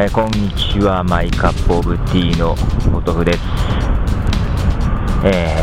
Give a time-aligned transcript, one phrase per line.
[0.00, 2.56] えーこんにちはマイカップオブティーの
[2.90, 3.38] ポトフです。
[5.26, 5.54] え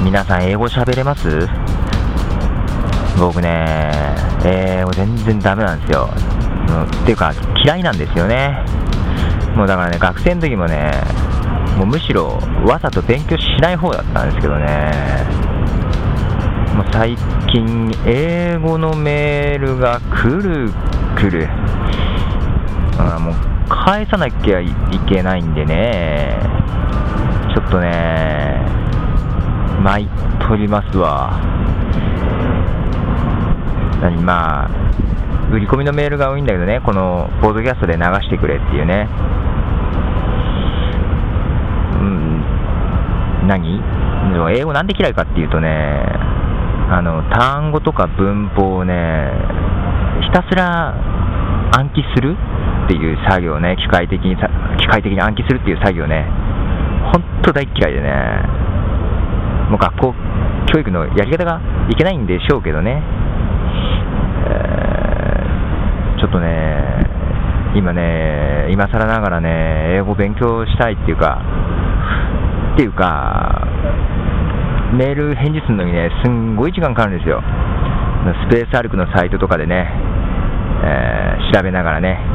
[0.00, 1.46] ー、皆さん英語喋れます？
[3.18, 3.92] 僕ね
[4.46, 6.08] 英語全然ダメなんですよ。
[6.70, 8.64] うんっていうか嫌いなんですよね。
[9.54, 10.92] もうだからね学生の時もね
[11.76, 14.90] もうむしろわざと勉強しない方だったんですけどね。
[16.74, 17.14] もう最
[17.52, 20.72] 近英語のメールが来る
[21.14, 21.46] 来る。
[22.98, 23.34] あもう
[23.70, 24.68] 返さなきゃい
[25.08, 26.38] けないんでね、
[27.54, 28.66] ちょっとね、
[29.82, 30.08] 参っ
[30.46, 31.30] とりますわ。
[34.02, 34.70] 何まあ、
[35.52, 39.08] 売り込みのメールが多いんだけどね、このポッドキャストで流してくれっていうね。
[42.00, 43.80] うん、何？
[44.32, 45.68] でも英語なんで嫌いかっていうとね、
[46.90, 49.30] あの単語とか文法をね、
[50.22, 50.94] ひたすら
[51.72, 52.36] 暗記する
[52.90, 56.26] っていう作業ね、機械的に、機械的に暗記するっていう作業ね、
[57.14, 58.10] 本当大嫌いでね、
[59.70, 60.14] もう学校
[60.74, 63.00] 教育のやり方がいけないんでしょうけどね、
[64.48, 67.06] えーちょっとね、
[67.76, 71.40] 今ね、今更ながらね、英語勉強したいっていうか、
[72.74, 73.66] っていうか、
[74.92, 77.40] メール返事するのにね、すんごい時間かかるんですよ。
[78.50, 79.88] スペースアルクのサイトとかでね、
[80.82, 82.29] えー調べながらね。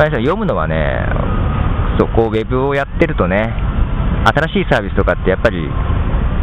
[0.00, 1.04] まあ読むのはね、
[2.00, 3.52] そうこうウェブをやってるとね、
[4.48, 5.60] 新しいサービスとかってやっぱり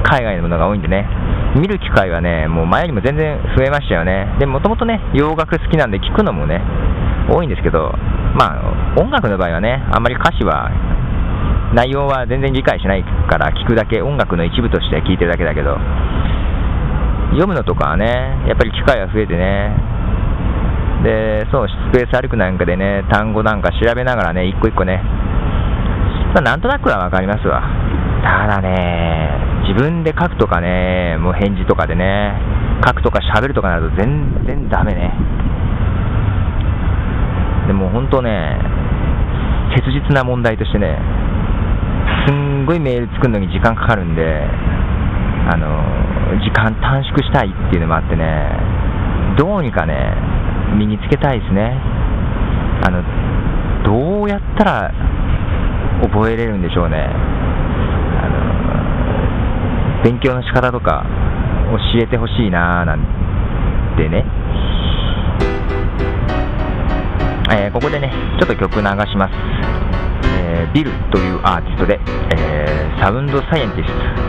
[0.05, 1.09] 海外のものが多いんでね、
[1.57, 4.29] 見る機会はね、もう前よりも全然増えましたよね。
[4.37, 6.61] でもともとね、洋楽好きなんで聞くのもね、
[7.33, 7.97] 多いんですけど、
[8.37, 10.69] まあ、音楽の場合はね、あんまり歌詞は、
[11.73, 15.77] 内容は全然理解しないから聞くだけ、音楽の一部として聞いてるだけだけど、
[17.31, 18.05] 読むのとかはね、
[18.45, 19.96] やっぱり機会が増えてね、
[21.03, 25.01] で、そう、スペース歩くなんかでね、単語なんか調べながらね、一個一個ね、
[26.33, 27.61] まあ、なんとなくはわかりますわ。
[28.23, 29.29] ただね、
[29.67, 32.33] 自分で書くとかね、もう返事とかでね、
[32.85, 35.13] 書くとか喋るとかなると全然ダメね。
[37.67, 38.57] でも本当ね、
[39.75, 40.97] 切実な問題としてね、
[42.25, 44.23] すんごいメール作るのに時間かかるんで、
[45.49, 45.67] あの、
[46.43, 48.51] 時間短縮したいっていうのもあってね、
[49.37, 50.13] どうにかね、
[50.75, 51.79] 身につけたいですね。
[52.85, 53.03] あの、
[53.83, 54.91] どうやったら
[56.01, 57.07] 覚えれるんでしょうね。
[57.07, 58.27] あ
[59.99, 61.05] の、勉強の仕方とか
[61.93, 62.99] 教えてほしいなーなん
[63.97, 64.25] てね。
[67.49, 69.33] えーここでね、ちょっと曲流します。
[70.39, 71.99] えービルというアーティストで、
[72.35, 73.91] えーサウンドサイエンティス
[74.21, 74.26] ト。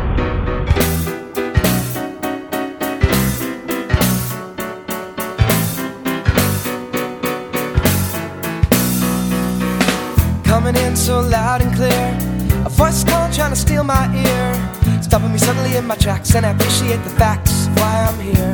[10.69, 12.19] Coming in so loud and clear.
[12.67, 15.03] A voice calling, trying to steal my ear.
[15.03, 18.53] Stopping me suddenly in my tracks, and I appreciate the facts of why I'm here.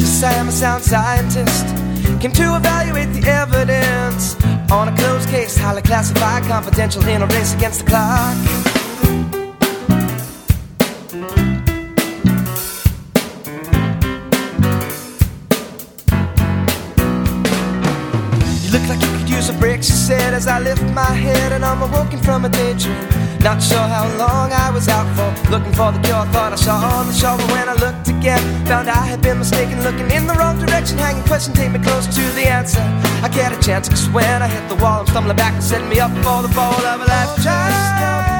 [0.00, 1.66] Yes, I am a sound scientist.
[2.22, 4.34] Came to evaluate the evidence
[4.72, 8.77] on a closed case, highly classified, confidential in a race against the clock.
[20.38, 22.96] As I lift my head and I'm awoken from a daydream.
[23.40, 26.24] Not sure how long I was out for, looking for the cure.
[26.34, 29.38] Thought I saw on the shore, but when I looked again, found I had been
[29.38, 30.96] mistaken, looking in the wrong direction.
[30.96, 32.84] Hanging question, take me close to the answer.
[33.26, 35.88] I get a chance, cause when I hit the wall, I'm stumbling back and setting
[35.88, 38.37] me up for the fall of a lifetime.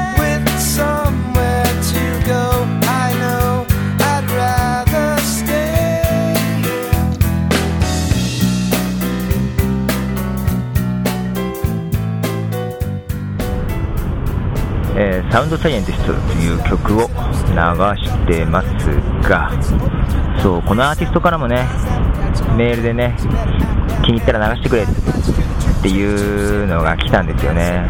[15.01, 18.69] えーサウンドサイエンティストという曲を流してます
[19.29, 19.51] が、
[20.43, 21.69] そう、このアーティストからもね、
[22.57, 23.15] メールでね、
[24.03, 24.87] 気に入ったら流してくれっ
[25.83, 27.89] ていうのが来たんですよね。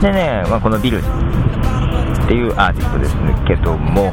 [0.00, 1.02] でね、まあ、このビルっ
[2.26, 3.16] ていうアーティストです
[3.46, 4.12] けども、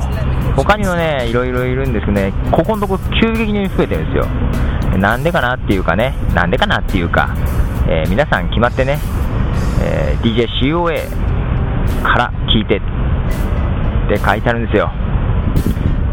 [0.55, 4.97] 他にもね、いろいろいるんですけどね、ここのとこ急激に増えてるんですよ。
[4.97, 7.35] なんでかなっていうかね、なんでかなっていうか、
[7.89, 8.97] えー皆さん決まってね、
[9.81, 11.28] えー DJCOA
[12.01, 12.80] から聞いてっ
[14.10, 14.92] て書いてあるんですよ。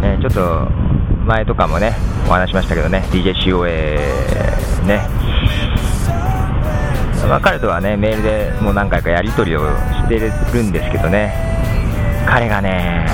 [0.03, 0.69] えーちょっと
[1.27, 1.93] 前とかもね、
[2.29, 3.97] お話しましたけどね、DJCOA
[4.87, 5.01] ね、
[7.29, 11.35] まあ、彼とはね、メールでもう何回かやり取りをしてるんですけどね、
[12.29, 13.07] 彼がね、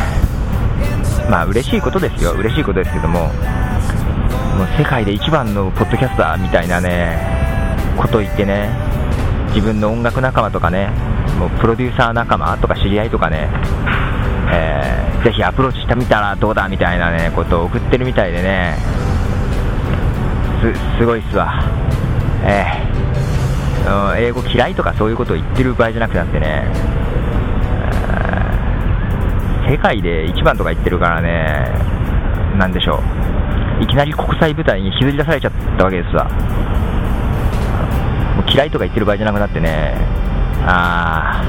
[1.31, 3.33] まあ嬉しいことですよ、嬉しいことですけども、もう
[4.79, 7.17] 世界で一番のポッドキャスターみたいなね、
[7.97, 8.69] こと言ってね、
[9.55, 10.89] 自分の音楽仲間とかね、
[11.39, 13.49] もうプロデューサー仲間とか知り合いとかね、
[14.51, 18.77] えー、ぜひアプローチしてみたらどうだみたいなねことを送ってるみたいでね、
[20.63, 21.63] すすごいっすわ、
[22.45, 26.65] えー、英語嫌いとかそういうことを言ってる場合じゃなくなってね、
[29.69, 31.71] 世界で一番とか言ってるからね、
[32.59, 33.03] なんでしょ
[33.81, 36.27] う、いきなり国際舞台に引きずり出されちゃったわけですわ。
[38.37, 39.95] もう嫌いとか言ってる場合じゃなくなってね、
[40.67, 41.43] あ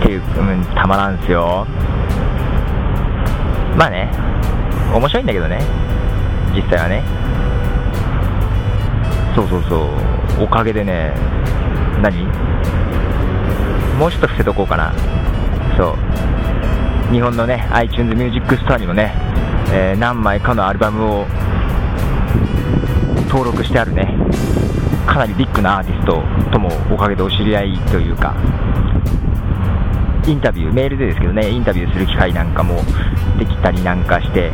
[0.00, 0.24] ー、っていう、う
[0.54, 1.66] ん、たまらんすよ。
[3.76, 4.10] まあね、
[4.94, 5.60] 面白いんだけどね、
[6.54, 7.02] 実際はね。
[9.34, 9.76] そうそうそ
[10.40, 11.12] う、おかげでね、
[12.00, 12.26] 何？
[13.98, 14.92] もうちょっと伏せとこうかな。
[15.76, 15.96] そ
[17.10, 17.12] う。
[17.12, 19.14] 日本のね、iTunes Music Store にもね、
[19.72, 21.26] えー、何枚かのアルバムを
[23.28, 24.16] 登録してあるね、
[25.06, 26.22] かなりビッグなアーティスト
[26.52, 28.34] ともおかげでお知り合いというか、
[30.26, 32.82] インタビュー、メールでですけどね、インタビューする機会なんかも
[33.38, 34.50] できたりなんかして、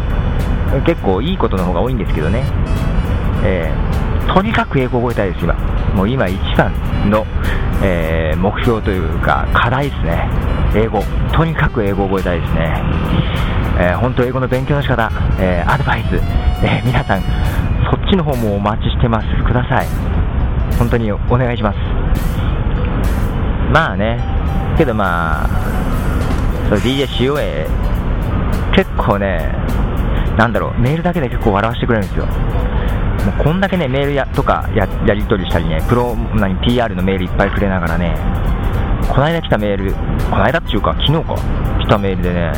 [0.86, 2.44] 結構いいことの方が多いんですけどね、
[3.42, 5.54] えー、とにかく英語を覚えたいです、今。
[5.94, 6.72] もう今一番
[7.10, 7.26] の、
[7.82, 10.28] えー、目標というか、課題ですね。
[10.74, 11.02] 英語。
[11.32, 12.82] とにかく英語を覚えたいですね。
[13.78, 15.10] えー、本当英語の勉強の仕方、
[15.40, 16.16] えアドバイス、
[16.62, 17.22] え皆さん、
[17.90, 19.26] そっちの方もお待ちしてます。
[19.44, 20.11] ください。
[20.82, 21.76] 本当にお願いします。
[23.72, 24.18] まあね、
[24.76, 25.48] けどまあ、
[26.68, 27.68] そ DJ しよえ、
[28.74, 29.54] 結構ね、
[30.36, 32.26] なんだろう、メールだけで結構笑わせてくれるんですよ。
[32.26, 38.16] もうこんだけね、メールやとかややり取りしたりね、プロ、何、PR のメールいっぱいくれながらね、
[39.08, 41.36] この間来たメール、この間っていうか、昨日か、
[41.78, 42.52] 来たメールでね、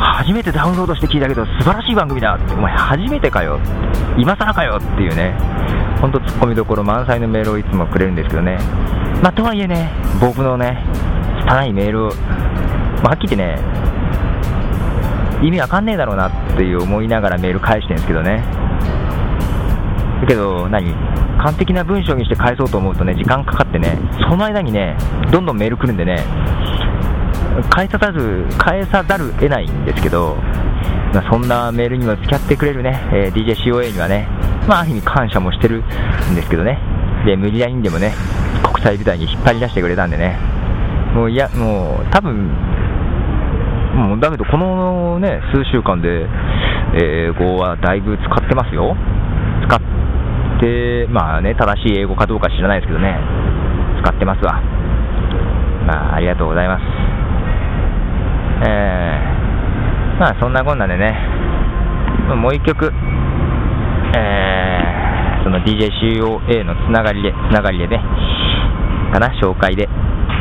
[0.00, 3.60] 初めてダウンロードして聞いたけど、素晴らしい番組だって、お前初めてかよ、
[4.18, 5.51] 今更かよっていうね、
[6.02, 8.58] ほんとツッコミどころ満載のメールをいつもくれるんですけどね、
[9.22, 9.88] まあ、とはいえね、
[10.20, 10.84] 僕のね、
[11.48, 18.42] 汚いメールを、まあ、はっきり言ってね、意味わかんねえだろうなっていう思いながらメール返してるんですけどね。
[20.22, 20.92] だけど、何
[21.38, 23.96] 完璧な文章にして返そうと思うとね、時間かかってね、
[24.28, 24.96] その間にね、
[25.30, 26.24] どんどんメール来るんでね、
[27.70, 30.34] 返さざる、返さざる得ないんですけど、
[31.14, 34.26] まあ、そんなメールにも付き合ってくれるね、えー、DJCOA にはね、
[34.68, 36.78] まあ、ある意味感謝もしてるんですけどね、
[37.24, 38.12] で、無理やりにでもね、
[38.62, 40.38] 国際舞台に引っ張り出してくれたんでね、
[41.14, 42.50] もういや、もう多分
[43.94, 46.26] もうだけど、このね、数週間で、
[46.94, 48.96] 英語はだいぶ使ってますよ。
[49.68, 53.18] 使って、まあね、正しい英語かどうか知らないですけどね、
[54.02, 54.60] 使ってますわ。
[55.86, 56.82] まあ、ありがとうございます。
[58.66, 61.12] えー、まあ、そんなこんなでね、
[62.36, 62.90] もう一曲、
[64.16, 64.51] えー、
[65.42, 67.98] その DJCOA のつながりで、つながりでね、
[69.12, 69.88] かな、紹介で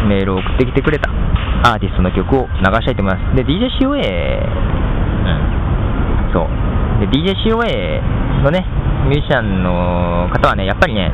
[0.07, 1.09] メールを送ってきてくれた
[1.63, 3.35] アーティストの曲を流したいと思います。
[3.35, 3.97] で、DJCOA、
[5.21, 5.29] う
[6.29, 6.49] ん、そう。
[7.01, 8.65] で、DJCOA のね、
[9.09, 11.11] ミュージシャンの方はね、やっぱりね、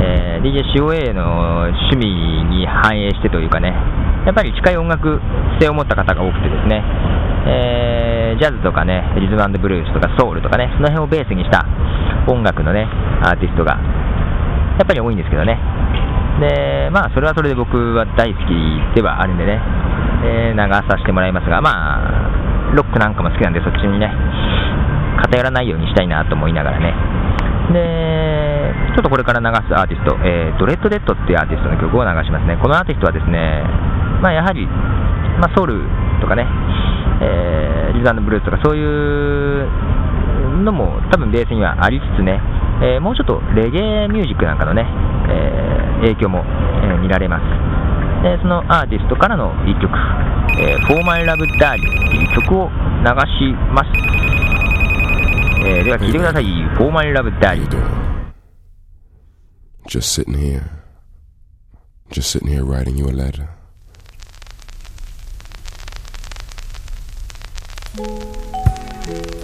[0.00, 2.06] えー、DJCOA の趣味
[2.50, 3.72] に反映してというかね、
[4.24, 5.20] やっぱり近い音楽
[5.60, 6.82] 性を持った方が多くてですね、
[7.46, 11.66] えー、ジャズとかね、リズムブルースとかソウルとかね、その辺をベースにした
[12.26, 12.86] 音楽のね、
[13.22, 13.78] アーティストが、
[14.78, 15.58] やっぱり多いんですけどね、
[16.40, 19.60] で、まあ、それはそれで僕は大好きではあるんでね、
[20.24, 24.10] えー、流させてもらいますが、まあ、ロックなんかも好きなんで、そっちにね、
[25.28, 26.94] 偏らないようにしたいなと思いながらね。
[27.72, 32.56] で、ちょっとこれから流すアーティスト、えー、ドレッドデッドっていうアーティストの曲を流しますね。
[32.60, 33.64] このアーティストはですね、
[34.22, 34.66] まあ、やはり、
[35.40, 35.84] まあ、ソウル
[36.22, 36.46] とかね、
[37.20, 39.66] えー、リザンドブルースとかそういう
[40.62, 42.40] のも多分ベースにはありつつね、
[42.80, 44.86] えー、もうちょっとレゲエミュージックなんかのね、
[45.28, 46.44] えー、影響も、
[46.86, 47.44] えー、見られます。
[48.22, 49.90] でそのアーティストからの1曲、
[50.62, 53.90] えー、For My Love Darling という曲を流します。
[55.66, 56.44] えー、では聴いてください。
[56.76, 57.66] For My Love Darling.
[59.88, 60.62] Just sitting here.
[62.10, 63.61] Just sitting here writing you a letter.
[67.94, 69.41] Música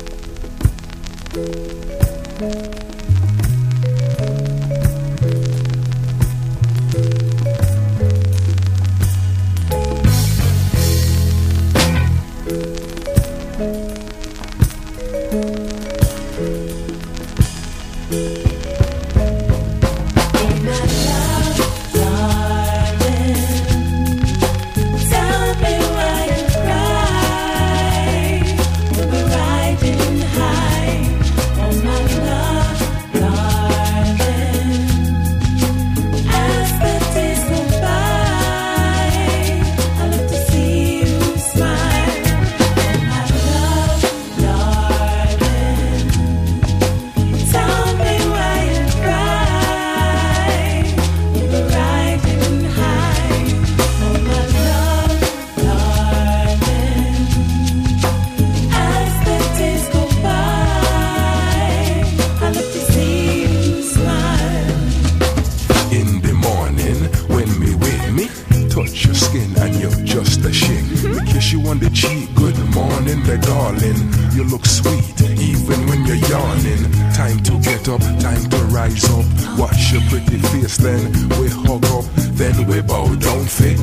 [71.69, 74.01] Good morning, my darling.
[74.33, 76.91] You look sweet, even when you're yawning.
[77.13, 79.27] Time to get up, time to rise up.
[79.59, 82.07] Watch your pretty face, then we hug up,
[82.41, 83.77] then we bow down fit.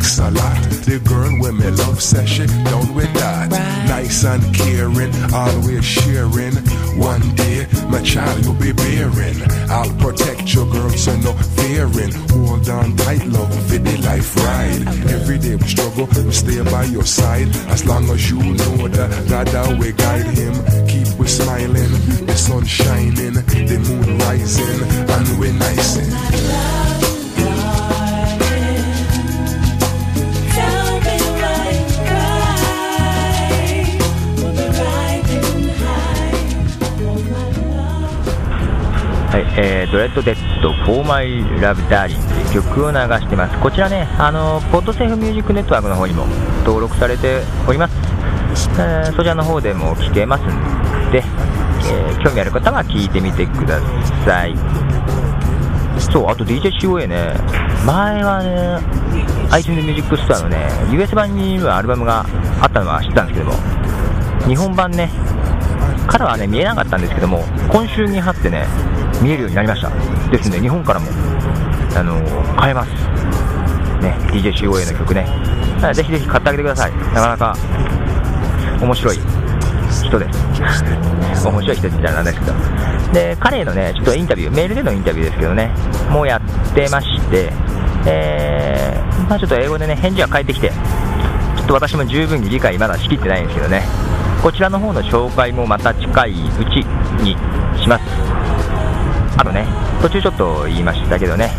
[0.00, 0.62] Makes a lot.
[0.88, 3.50] The girl when me love session, down with that.
[3.86, 6.56] Nice and caring, always sharing.
[6.96, 9.36] One day, my child you'll be bearing.
[9.68, 12.12] I'll protect your girl, so no fearing.
[12.32, 14.88] Hold on tight, love, fit the life ride.
[15.12, 17.54] Every day we struggle, we stay by your side.
[17.68, 20.54] As long as you know that God that we guide him.
[20.88, 21.92] Keep we smiling,
[22.24, 24.80] the sun shining, the moon rising,
[25.12, 26.89] and we're nice.
[39.40, 43.58] はい、えー、ドレッドデッド、 For My Love Darling という曲を流してます。
[43.58, 46.26] こちらね、あの、ポッドセーフミュージックネットワークの方にも
[46.58, 47.94] 登録されております。
[48.78, 51.22] えーそちらの方でも聴けますんで、
[51.88, 53.80] えー興味ある方は聞いてみてくだ
[54.26, 54.54] さい。
[56.12, 57.34] そう、あと DJCOA ね、
[57.86, 58.78] 前はね、
[59.52, 62.26] iTunes Music Store のね、US 版にはアルバムが
[62.60, 63.56] あったのは知ったんですけども、
[64.46, 65.10] 日本版ね、
[66.06, 68.66] からはね、見えなかったんですけども、今週に貼ってね、
[69.20, 69.90] 見えるようになりました。
[70.30, 71.06] ですので、日本からも、
[71.96, 72.20] あの
[72.56, 72.90] 買えます。
[74.00, 75.26] ね、DJCOA の曲ね。
[75.94, 76.92] ぜひぜひ買ってあげてください。
[76.92, 77.56] なかなか
[78.80, 79.18] 面白い
[80.04, 81.46] 人です。
[81.46, 82.52] 面白い人って言ったらなんですけど。
[83.12, 85.70] で、彼のね、ちょっとインタビュー、メールでのインタビューですけどね、
[86.10, 87.52] もうやってまして、
[88.06, 93.82] えー、まあちょっと英語でね、返事が返ってきて、ちょっと私も十分に理解まだしきってないんですけどね、
[94.42, 96.84] こちらの方の紹介もまた近いうち
[97.22, 97.36] に
[97.80, 98.39] します。
[99.40, 99.64] あとね、
[100.02, 101.50] 途中ちょっと言いましたけどね、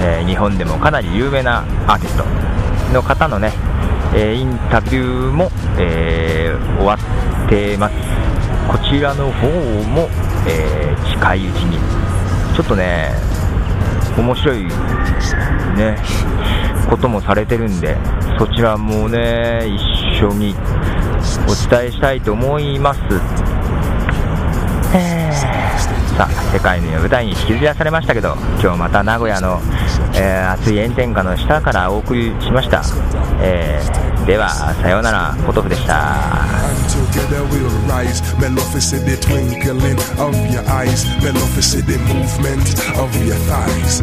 [0.00, 2.24] えー日本でもかなり有名なアーティスト
[2.94, 3.52] の方のね、
[4.14, 7.94] えーインタビューも、えー終わってます。
[8.68, 10.08] こちらの方も、
[10.46, 11.78] え近いうちに、
[12.54, 13.10] ちょっとね、
[14.16, 14.62] 面白い
[15.74, 15.96] ね、
[16.88, 17.96] こともされてるんで、
[18.38, 20.54] そちらもね、一緒に
[21.48, 23.00] お伝えしたいと思います。
[24.94, 29.60] えーさ、世界の舞台に引きずり出されましたけど、今日また名古屋の、
[30.14, 32.82] えー熱い炎天下の下からお送りしました。
[33.40, 36.16] えーでは、さようなら、ポトフでした。
[41.22, 42.68] Maleficent, movement
[42.98, 44.02] of your thighs.